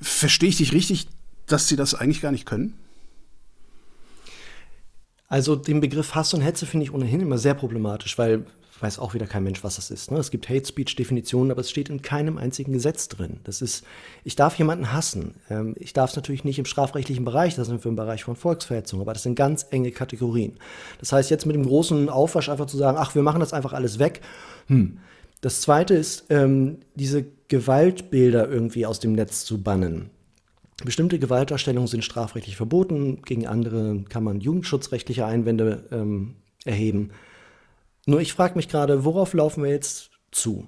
[0.02, 1.08] Verstehe ich dich richtig,
[1.46, 2.74] dass sie das eigentlich gar nicht können?
[5.28, 8.44] Also den Begriff Hass und Hetze finde ich ohnehin immer sehr problematisch, weil
[8.84, 10.10] weiß auch wieder kein Mensch, was das ist.
[10.10, 10.18] Ne?
[10.18, 13.40] Es gibt Hate Speech Definitionen, aber es steht in keinem einzigen Gesetz drin.
[13.44, 13.84] Das ist,
[14.24, 15.34] ich darf jemanden hassen.
[15.48, 18.36] Ähm, ich darf es natürlich nicht im strafrechtlichen Bereich, das sind wir im Bereich von
[18.36, 20.58] Volksverhetzung, aber das sind ganz enge Kategorien.
[21.00, 23.72] Das heißt, jetzt mit dem großen Aufwasch einfach zu sagen, ach, wir machen das einfach
[23.72, 24.20] alles weg.
[24.66, 24.98] Hm.
[25.40, 30.10] Das zweite ist, ähm, diese Gewaltbilder irgendwie aus dem Netz zu bannen.
[30.82, 37.10] Bestimmte Gewaltdarstellungen sind strafrechtlich verboten, gegen andere kann man jugendschutzrechtliche Einwände ähm, erheben.
[38.06, 40.66] Nur ich frage mich gerade, worauf laufen wir jetzt zu?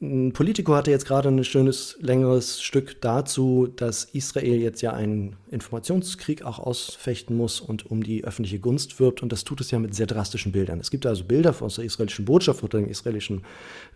[0.00, 5.36] Ein Politiker hatte jetzt gerade ein schönes, längeres Stück dazu, dass Israel jetzt ja einen
[5.48, 9.22] Informationskrieg auch ausfechten muss und um die öffentliche Gunst wirbt.
[9.22, 10.80] Und das tut es ja mit sehr drastischen Bildern.
[10.80, 13.44] Es gibt also Bilder aus der israelischen Botschaft oder dem israelischen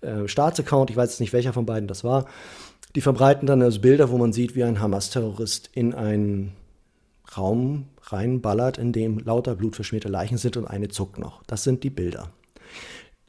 [0.00, 2.26] äh, Staatsaccount, ich weiß jetzt nicht, welcher von beiden das war,
[2.96, 6.54] die verbreiten dann also Bilder, wo man sieht, wie ein Hamas-Terrorist in einen
[7.36, 11.42] Raum reinballert, in dem lauter blutverschmierte Leichen sind und eine zuckt noch.
[11.46, 12.30] Das sind die Bilder.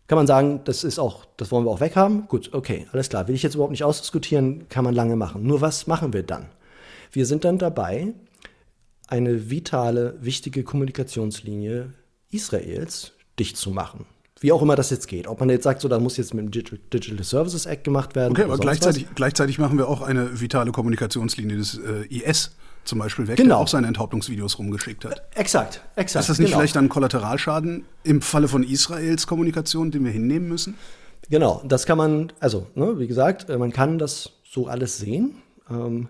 [0.08, 2.30] Kann man sagen, das ist auch, das wollen wir auch weghaben?
[2.30, 3.28] Gut, okay, alles klar.
[3.28, 5.46] Will ich jetzt überhaupt nicht ausdiskutieren, kann man lange machen.
[5.46, 6.46] Nur was machen wir dann?
[7.12, 8.14] Wir sind dann dabei,
[9.10, 11.92] eine vitale, wichtige Kommunikationslinie
[12.32, 14.06] Israels dicht zu machen.
[14.40, 15.28] Wie auch immer das jetzt geht.
[15.28, 18.34] Ob man jetzt sagt, so, da muss jetzt mit dem Digital Services Act gemacht werden.
[18.34, 22.52] Okay, aber gleichzeitig, gleichzeitig machen wir auch eine vitale Kommunikationslinie des äh, IS
[22.84, 23.50] zum Beispiel weg, genau.
[23.50, 25.22] der auch seine Enthauptungsvideos rumgeschickt hat.
[25.36, 26.24] Exakt, exakt.
[26.24, 26.60] Ist das nicht genau.
[26.60, 30.76] vielleicht ein Kollateralschaden im Falle von Israels Kommunikation, den wir hinnehmen müssen?
[31.30, 35.36] Genau, das kann man, also, ne, wie gesagt, äh, man kann das so alles sehen.
[35.70, 36.08] Ähm,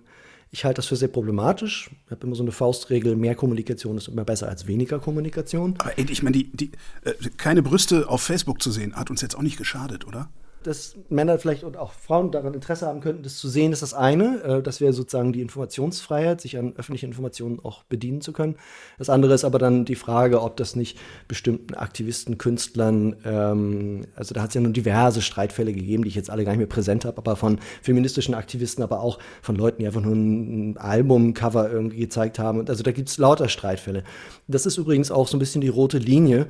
[0.52, 1.90] ich halte das für sehr problematisch.
[2.06, 5.76] Ich habe immer so eine Faustregel, mehr Kommunikation ist immer besser als weniger Kommunikation.
[5.78, 6.72] Aber ey, ich meine, die, die,
[7.04, 10.30] äh, keine Brüste auf Facebook zu sehen, hat uns jetzt auch nicht geschadet, oder?
[10.68, 13.94] Dass Männer vielleicht und auch Frauen daran Interesse haben könnten, das zu sehen, ist das
[13.94, 14.44] eine.
[14.44, 18.56] Äh, das wäre sozusagen die Informationsfreiheit, sich an öffentlichen Informationen auch bedienen zu können.
[18.98, 21.00] Das andere ist aber dann die Frage, ob das nicht
[21.30, 26.16] bestimmten Aktivisten, Künstlern, ähm, also da hat es ja nun diverse Streitfälle gegeben, die ich
[26.16, 29.80] jetzt alle gar nicht mehr präsent habe, aber von feministischen Aktivisten, aber auch von Leuten,
[29.80, 32.68] die einfach nur ein Albumcover irgendwie gezeigt haben.
[32.68, 34.04] Also da gibt es lauter Streitfälle.
[34.48, 36.48] Das ist übrigens auch so ein bisschen die rote Linie.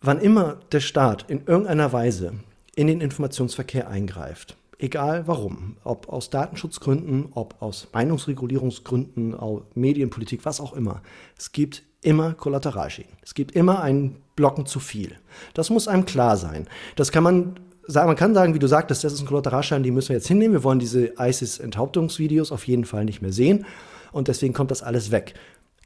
[0.00, 2.34] Wann immer der Staat in irgendeiner Weise
[2.76, 4.56] in den Informationsverkehr eingreift.
[4.78, 9.36] Egal warum, ob aus Datenschutzgründen, ob aus Meinungsregulierungsgründen,
[9.74, 11.00] Medienpolitik, was auch immer.
[11.38, 13.12] Es gibt immer Kollateralschäden.
[13.22, 15.12] Es gibt immer einen Blocken zu viel.
[15.54, 16.66] Das muss einem klar sein.
[16.96, 19.90] Das kann man sagen, man kann sagen, wie du sagtest, das ist ein Kollateralschaden, die
[19.90, 20.54] müssen wir jetzt hinnehmen.
[20.54, 23.66] Wir wollen diese ISIS-Enthauptungsvideos auf jeden Fall nicht mehr sehen.
[24.12, 25.34] Und deswegen kommt das alles weg.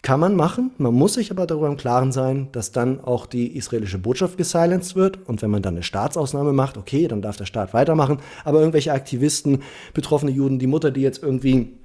[0.03, 3.57] Kann man machen, man muss sich aber darüber im Klaren sein, dass dann auch die
[3.57, 5.19] israelische Botschaft gesilenced wird.
[5.29, 8.19] Und wenn man dann eine Staatsausnahme macht, okay, dann darf der Staat weitermachen.
[8.45, 9.63] Aber irgendwelche Aktivisten,
[9.95, 11.79] betroffene Juden, die Mutter, die jetzt irgendwie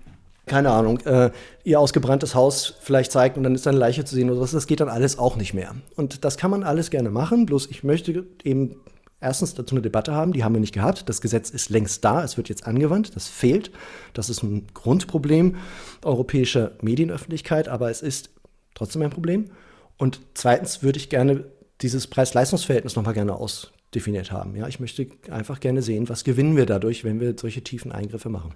[0.46, 1.32] keine Ahnung, äh,
[1.64, 4.68] ihr ausgebranntes Haus vielleicht zeigt und dann ist eine Leiche zu sehen oder was, das
[4.68, 5.74] geht dann alles auch nicht mehr.
[5.96, 8.76] Und das kann man alles gerne machen, bloß ich möchte eben
[9.24, 11.10] erstens dazu eine Debatte haben, die haben wir nicht gehabt.
[11.10, 13.72] Das Gesetz ist längst da, es wird jetzt angewandt, das fehlt.
[14.14, 15.56] Das ist ein Grundproblem
[16.04, 18.30] europäischer Medienöffentlichkeit, aber es ist
[18.76, 19.50] trotzdem ein Problem.
[19.98, 21.46] Und zweitens würde ich gerne
[21.82, 24.56] dieses Preis-Leistungs-Verhältnis nochmal gerne ausdefiniert haben.
[24.56, 28.30] Ja, ich möchte einfach gerne sehen, was gewinnen wir dadurch, wenn wir solche tiefen Eingriffe
[28.30, 28.54] machen.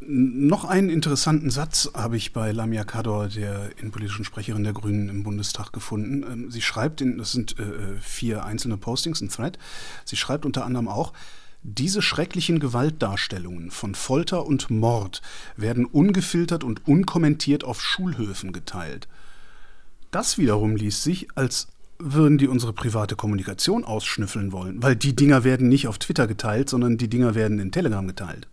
[0.00, 5.24] Noch einen interessanten Satz habe ich bei Lamia Kador, der innenpolitischen Sprecherin der Grünen im
[5.24, 6.22] Bundestag, gefunden.
[6.22, 9.58] Ähm, sie schreibt, in, das sind äh, vier einzelne Postings, ein Thread,
[10.04, 11.12] sie schreibt unter anderem auch,
[11.64, 15.20] diese schrecklichen Gewaltdarstellungen von Folter und Mord
[15.56, 19.08] werden ungefiltert und unkommentiert auf Schulhöfen geteilt.
[20.12, 21.66] Das wiederum liest sich, als
[21.98, 26.70] würden die unsere private Kommunikation ausschnüffeln wollen, weil die Dinger werden nicht auf Twitter geteilt,
[26.70, 28.46] sondern die Dinger werden in Telegram geteilt.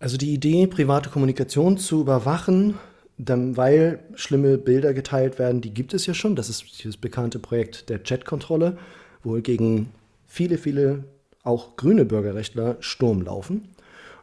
[0.00, 2.78] Also die Idee, private Kommunikation zu überwachen,
[3.18, 6.36] dann, weil schlimme Bilder geteilt werden, die gibt es ja schon.
[6.36, 8.78] Das ist dieses bekannte Projekt der Chatkontrolle,
[9.22, 9.90] wo gegen
[10.26, 11.04] viele, viele
[11.42, 13.68] auch grüne Bürgerrechtler Sturm laufen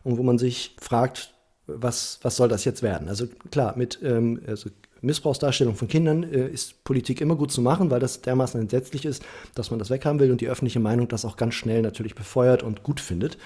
[0.03, 1.35] und wo man sich fragt,
[1.67, 3.07] was, was soll das jetzt werden?
[3.07, 7.91] Also klar, mit ähm, also Missbrauchsdarstellung von Kindern äh, ist Politik immer gut zu machen,
[7.91, 11.23] weil das dermaßen entsetzlich ist, dass man das weghaben will und die öffentliche Meinung das
[11.23, 13.37] auch ganz schnell natürlich befeuert und gut findet.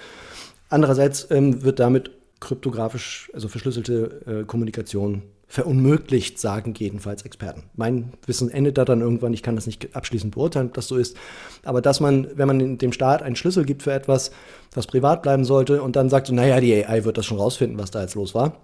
[0.70, 2.10] Andererseits ähm, wird damit
[2.42, 7.64] kryptografisch, also verschlüsselte äh, Kommunikation verunmöglicht, sagen jedenfalls Experten.
[7.74, 10.96] Mein Wissen endet da dann irgendwann, ich kann das nicht abschließend beurteilen, ob das so
[10.96, 11.16] ist.
[11.62, 14.30] Aber dass man, wenn man dem Staat einen Schlüssel gibt für etwas,
[14.72, 17.78] was privat bleiben sollte und dann sagt so, naja, die AI wird das schon rausfinden,
[17.78, 18.56] was da jetzt los war,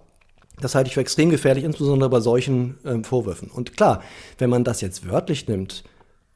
[0.60, 3.50] das halte ich für extrem gefährlich, insbesondere bei solchen ähm, Vorwürfen.
[3.50, 4.02] Und klar,
[4.38, 5.84] wenn man das jetzt wörtlich nimmt,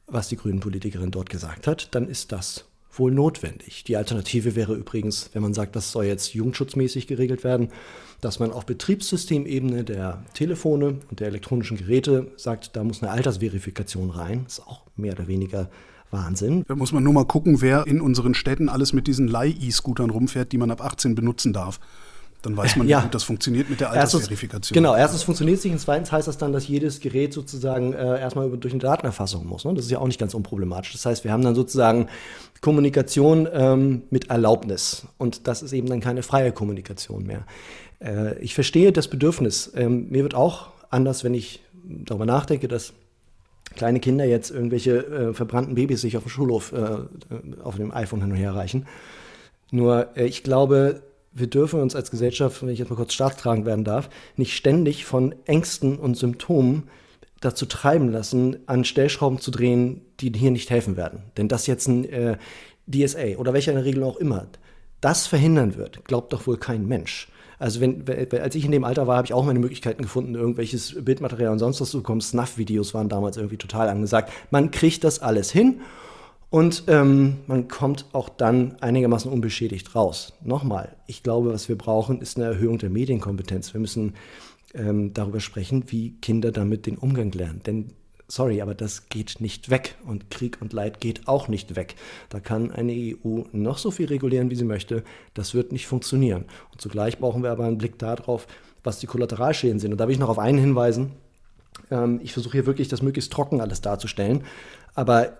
[0.05, 2.65] was die grünen Politikerin dort gesagt hat, dann ist das
[2.99, 3.83] wohl notwendig.
[3.83, 7.69] Die Alternative wäre übrigens, wenn man sagt, das soll jetzt jugendschutzmäßig geregelt werden,
[8.21, 14.09] dass man auf Betriebssystemebene der Telefone und der elektronischen Geräte sagt, da muss eine Altersverifikation
[14.09, 14.43] rein.
[14.45, 15.69] Das ist auch mehr oder weniger
[16.11, 16.63] Wahnsinn.
[16.67, 20.51] Da muss man nur mal gucken, wer in unseren Städten alles mit diesen Leih-E-Scootern rumfährt,
[20.51, 21.79] die man ab 18 benutzen darf.
[22.43, 22.99] Dann weiß man, ja.
[22.99, 24.59] wie gut das funktioniert mit der Altersverifikation.
[24.59, 27.93] Erstens, genau, erstens funktioniert es nicht und zweitens heißt das dann, dass jedes Gerät sozusagen
[27.93, 29.63] äh, erstmal durch eine Datenerfassung muss.
[29.63, 29.73] Ne?
[29.73, 30.91] Das ist ja auch nicht ganz unproblematisch.
[30.91, 32.09] Das heißt, wir haben dann sozusagen
[32.59, 37.45] Kommunikation ähm, mit Erlaubnis und das ist eben dann keine freie Kommunikation mehr.
[38.03, 39.71] Äh, ich verstehe das Bedürfnis.
[39.73, 42.91] Ähm, mir wird auch anders, wenn ich darüber nachdenke, dass
[43.75, 48.21] kleine Kinder jetzt irgendwelche äh, verbrannten Babys sich auf dem Schulhof äh, auf dem iPhone
[48.21, 48.85] hin und her reichen.
[49.71, 51.01] Nur äh, ich glaube,
[51.33, 55.05] wir dürfen uns als Gesellschaft, wenn ich jetzt mal kurz staatstragend werden darf, nicht ständig
[55.05, 56.83] von Ängsten und Symptomen
[57.41, 61.23] dazu treiben lassen, an Stellschrauben zu drehen, die hier nicht helfen werden.
[61.37, 62.37] Denn das jetzt ein äh,
[62.87, 64.47] DSA oder welcher Regel auch immer,
[65.01, 67.27] das verhindern wird, glaubt doch wohl kein Mensch.
[67.59, 70.95] Also wenn, als ich in dem Alter war, habe ich auch meine Möglichkeiten gefunden, irgendwelches
[71.03, 72.21] Bildmaterial und sonst was zu bekommen.
[72.21, 74.31] Snuff-Videos waren damals irgendwie total angesagt.
[74.51, 75.81] Man kriegt das alles hin
[76.53, 80.33] und ähm, man kommt auch dann einigermaßen unbeschädigt raus.
[80.43, 83.73] Nochmal, ich glaube, was wir brauchen, ist eine Erhöhung der Medienkompetenz.
[83.73, 84.13] Wir müssen
[84.75, 87.61] ähm, darüber sprechen, wie Kinder damit den Umgang lernen.
[87.65, 87.93] Denn,
[88.27, 89.95] sorry, aber das geht nicht weg.
[90.05, 91.95] Und Krieg und Leid geht auch nicht weg.
[92.29, 95.03] Da kann eine EU noch so viel regulieren, wie sie möchte.
[95.33, 96.45] Das wird nicht funktionieren.
[96.71, 98.45] Und zugleich brauchen wir aber einen Blick darauf,
[98.83, 99.91] was die Kollateralschäden sind.
[99.91, 101.13] Und da will ich noch auf einen hinweisen.
[101.89, 104.43] Ähm, ich versuche hier wirklich das möglichst trocken alles darzustellen.
[104.93, 105.39] Aber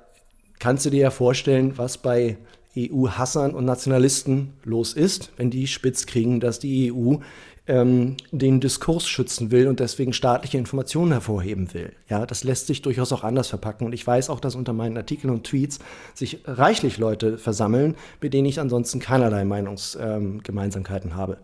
[0.60, 2.38] kannst du dir ja vorstellen, was bei
[2.78, 7.18] EU-Hassern und Nationalisten los ist, wenn die spitz kriegen, dass die EU
[7.66, 11.94] ähm, den Diskurs schützen will und deswegen staatliche Informationen hervorheben will.
[12.10, 13.86] Ja, das lässt sich durchaus auch anders verpacken.
[13.86, 15.80] Und ich weiß auch, dass unter meinen Artikeln und Tweets
[16.14, 21.38] sich reichlich Leute versammeln, mit denen ich ansonsten keinerlei Meinungsgemeinsamkeiten ähm, habe.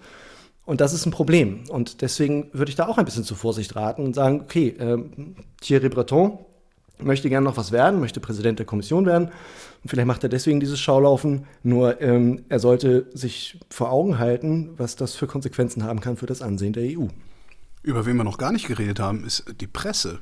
[0.65, 1.63] Und das ist ein Problem.
[1.69, 4.97] Und deswegen würde ich da auch ein bisschen zur Vorsicht raten und sagen, okay, äh,
[5.61, 6.39] Thierry Breton,
[7.01, 9.29] möchte gerne noch was werden, möchte Präsident der Kommission werden.
[9.83, 11.45] Und vielleicht macht er deswegen dieses Schaulaufen.
[11.63, 16.25] Nur ähm, er sollte sich vor Augen halten, was das für Konsequenzen haben kann für
[16.25, 17.07] das Ansehen der EU.
[17.81, 20.19] Über wen wir noch gar nicht geredet haben, ist die Presse.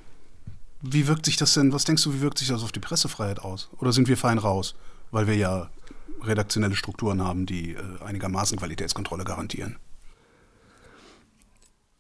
[0.82, 3.40] Wie wirkt sich das denn, was denkst du, wie wirkt sich das auf die Pressefreiheit
[3.40, 3.70] aus?
[3.80, 4.76] Oder sind wir fein raus?
[5.10, 5.70] Weil wir ja
[6.24, 9.78] redaktionelle Strukturen haben, die äh, einigermaßen Qualitätskontrolle garantieren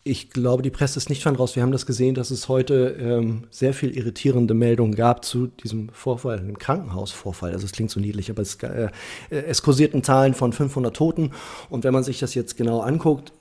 [0.10, 1.56] ich glaube, die Presse ist nicht von raus.
[1.56, 5.89] Wir haben das gesehen, dass es heute ähm, sehr viel irritierende Meldungen gab zu diesem
[5.89, 7.52] Vorfall, dem Krankenhausvorfall.
[7.52, 8.89] Also es klingt so niedlich, aber es, äh,
[9.30, 11.32] es kursierten Zahlen von 500 Toten.
[11.70, 13.34] Und wenn man sich das jetzt genau anguckt,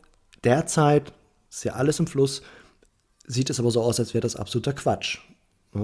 [0.44, 1.12] derzeit
[1.50, 2.42] ist ja alles im Fluss,
[3.26, 5.18] sieht es aber so aus, als wäre das absoluter Quatsch.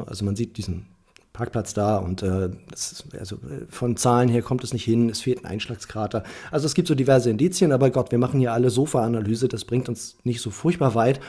[0.06, 0.86] Also man sieht diesen
[1.32, 5.22] Parkplatz da und äh, ist, also äh, von Zahlen her kommt es nicht hin, es
[5.22, 6.24] fehlt ein Einschlagskrater.
[6.50, 9.88] Also es gibt so diverse Indizien, aber Gott, wir machen hier alle Sofa-Analyse, das bringt
[9.88, 11.20] uns nicht so furchtbar weit.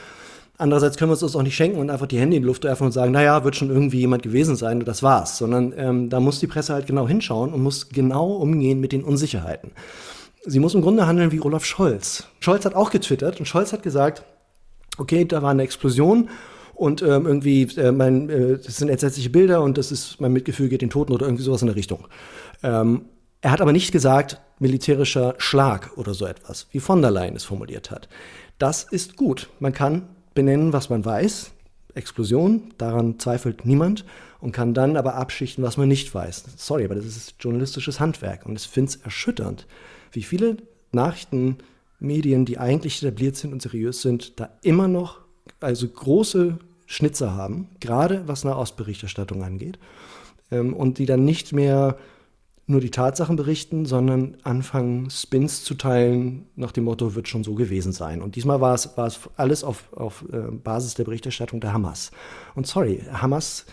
[0.58, 2.64] Andererseits können wir uns das auch nicht schenken und einfach die Hände in die Luft
[2.64, 5.38] werfen und sagen, naja, wird schon irgendwie jemand gewesen sein und das war's.
[5.38, 9.04] Sondern ähm, da muss die Presse halt genau hinschauen und muss genau umgehen mit den
[9.04, 9.72] Unsicherheiten.
[10.46, 12.28] Sie muss im Grunde handeln wie Olaf Scholz.
[12.40, 14.24] Scholz hat auch getwittert und Scholz hat gesagt,
[14.98, 16.30] okay, da war eine Explosion
[16.76, 20.70] und ähm, irgendwie, äh, mein, äh, das sind entsetzliche Bilder und das ist, mein Mitgefühl
[20.70, 22.08] geht den Toten oder irgendwie sowas in der Richtung.
[22.64, 23.06] Ähm,
[23.42, 27.44] er hat aber nicht gesagt, militärischer Schlag oder so etwas, wie von der Leyen es
[27.44, 28.08] formuliert hat.
[28.58, 29.50] Das ist gut.
[29.60, 31.52] Man kann benennen, was man weiß.
[31.96, 34.06] Explosion, daran zweifelt niemand
[34.40, 36.46] und kann dann aber abschichten, was man nicht weiß.
[36.58, 39.68] Sorry, aber das ist journalistisches Handwerk und ich finde es erschütternd,
[40.12, 40.58] wie viele
[40.92, 45.23] Nachrichtenmedien, die eigentlich etabliert sind und seriös sind, da immer noch
[45.64, 49.80] also große Schnitzer haben, gerade was Nahostberichterstattung angeht,
[50.52, 51.98] ähm, und die dann nicht mehr
[52.66, 57.56] nur die Tatsachen berichten, sondern anfangen, Spins zu teilen, nach dem Motto, wird schon so
[57.56, 58.22] gewesen sein.
[58.22, 62.12] Und diesmal war es, war es alles auf, auf äh, Basis der Berichterstattung der Hamas.
[62.56, 63.66] Und sorry, Hamas,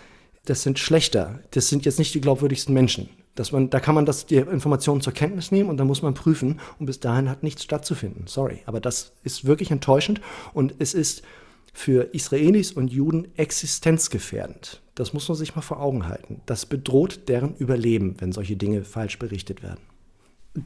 [0.44, 1.38] das sind schlechter.
[1.52, 3.08] Das sind jetzt nicht die glaubwürdigsten Menschen.
[3.36, 6.14] Dass man, da kann man das, die Informationen zur Kenntnis nehmen und dann muss man
[6.14, 6.58] prüfen.
[6.80, 8.26] Und bis dahin hat nichts stattzufinden.
[8.26, 8.58] Sorry.
[8.66, 10.20] Aber das ist wirklich enttäuschend
[10.52, 11.22] und es ist
[11.72, 14.80] für Israelis und Juden existenzgefährdend.
[14.94, 16.40] Das muss man sich mal vor Augen halten.
[16.46, 19.80] Das bedroht deren Überleben, wenn solche Dinge falsch berichtet werden.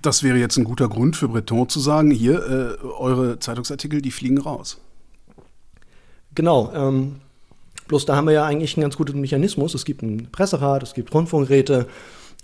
[0.03, 4.11] Das wäre jetzt ein guter Grund für Breton zu sagen, hier, äh, eure Zeitungsartikel, die
[4.11, 4.81] fliegen raus.
[6.35, 6.73] Genau.
[6.75, 7.17] Ähm,
[7.87, 9.75] bloß da haben wir ja eigentlich einen ganz guten Mechanismus.
[9.75, 11.87] Es gibt einen Presserat, es gibt Rundfunkräte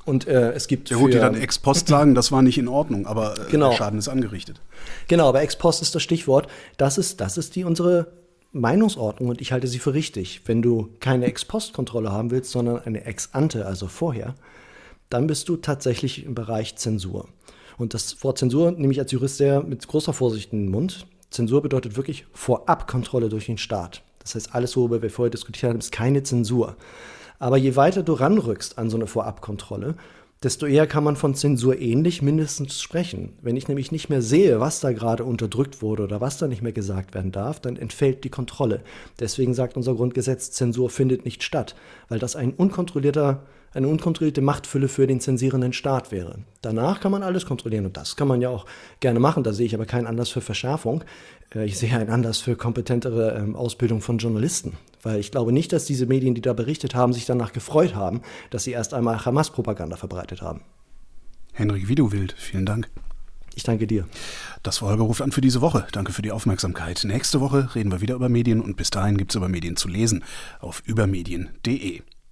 [0.05, 0.91] und äh, es gibt.
[0.91, 3.71] Ja gut, die dann ex post sagen, das war nicht in Ordnung, aber äh, genau.
[3.71, 4.61] der Schaden ist angerichtet.
[5.09, 6.47] Genau, aber ex post ist das Stichwort.
[6.77, 8.20] Das ist, das ist die unsere
[8.53, 10.43] Meinungsordnung und ich halte sie für richtig.
[10.47, 14.35] Wenn du keine Ex-Post-Kontrolle haben willst, sondern eine Ex-Ante, also vorher,
[15.09, 17.29] dann bist du tatsächlich im Bereich Zensur.
[17.79, 21.07] Und das Wort Zensur nehme ich als Jurist sehr mit großer Vorsicht in den Mund.
[21.31, 24.03] Zensur bedeutet wirklich Vorabkontrolle durch den Staat.
[24.19, 26.77] Das heißt, alles, worüber wir vorher diskutiert haben, ist keine Zensur.
[27.39, 29.95] Aber je weiter du ranrückst an so eine Vorabkontrolle,
[30.43, 33.35] desto eher kann man von Zensur ähnlich mindestens sprechen.
[33.43, 36.63] Wenn ich nämlich nicht mehr sehe, was da gerade unterdrückt wurde oder was da nicht
[36.63, 38.81] mehr gesagt werden darf, dann entfällt die Kontrolle.
[39.19, 41.75] Deswegen sagt unser Grundgesetz, Zensur findet nicht statt,
[42.09, 46.41] weil das ein unkontrollierter eine unkontrollierte Machtfülle für den zensierenden Staat wäre.
[46.61, 48.67] Danach kann man alles kontrollieren und das kann man ja auch
[48.99, 49.45] gerne machen.
[49.45, 51.05] Da sehe ich aber keinen Anlass für Verschärfung.
[51.55, 54.77] Äh, ich sehe einen Anlass für kompetentere ähm, Ausbildung von Journalisten.
[55.03, 58.23] Weil ich glaube nicht, dass diese Medien, die da berichtet haben, sich danach gefreut haben,
[58.51, 60.63] dass sie erst einmal Hamas-Propaganda verbreitet haben.
[61.53, 62.89] Henrik Widuwild, vielen Dank.
[63.55, 64.07] Ich danke dir.
[64.63, 65.87] Das war Holger ruft an für diese Woche.
[65.93, 67.03] Danke für die Aufmerksamkeit.
[67.05, 69.89] Nächste Woche reden wir wieder über Medien und bis dahin gibt es über Medien zu
[69.89, 70.25] lesen
[70.61, 72.03] auf übermedien.de.